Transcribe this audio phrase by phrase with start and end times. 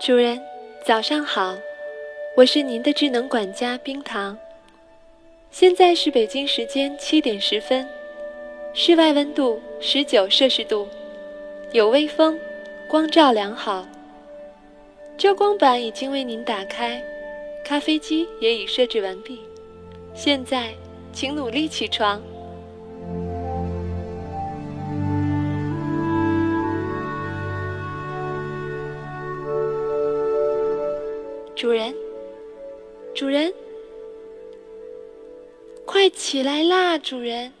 [0.00, 0.40] 主人，
[0.82, 1.54] 早上好，
[2.34, 4.34] 我是您的智能管家冰糖。
[5.50, 7.86] 现在是北京时间七点十分，
[8.72, 10.88] 室外温度十九摄氏度，
[11.72, 12.40] 有微风，
[12.88, 13.86] 光照良好。
[15.18, 17.04] 遮光板已经为您打开，
[17.62, 19.40] 咖啡机也已设置完毕。
[20.14, 20.70] 现在，
[21.12, 22.22] 请努力起床。
[31.60, 31.94] 主人，
[33.14, 33.52] 主人，
[35.84, 37.52] 快起来啦，主人！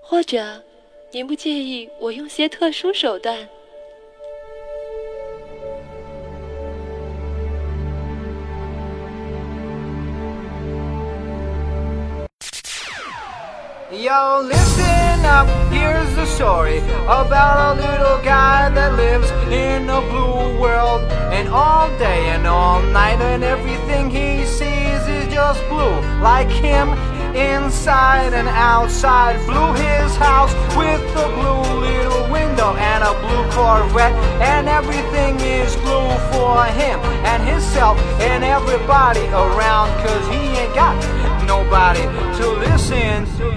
[0.00, 0.62] 或者，
[1.10, 3.46] 您不介意我用些特殊手段
[13.90, 21.02] ？Yo, listen up, here's the story about a little guy that lives in a blue world.
[21.48, 25.96] All day and all night, and everything he sees is just blue.
[26.20, 26.88] Like him,
[27.34, 29.36] inside and outside.
[29.46, 34.12] Blue his house with a blue little window and a blue Corvette.
[34.40, 39.88] And everything is blue for him and himself and everybody around.
[40.04, 40.96] Cause he ain't got
[41.46, 42.02] nobody
[42.38, 43.51] to listen to.